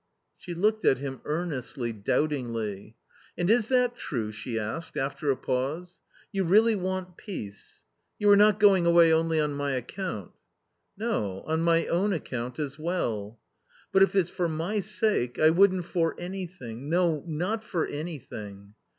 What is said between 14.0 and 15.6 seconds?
if it's for my sake, I